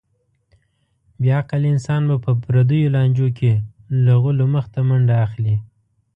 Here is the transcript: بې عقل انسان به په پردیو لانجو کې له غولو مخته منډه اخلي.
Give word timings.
بې 1.21 1.29
عقل 1.39 1.61
انسان 1.73 2.01
به 2.09 2.15
په 2.25 2.31
پردیو 2.43 2.93
لانجو 2.95 3.27
کې 3.37 3.51
له 4.03 4.13
غولو 4.21 4.45
مخته 4.55 4.79
منډه 4.87 5.15
اخلي. 5.25 5.55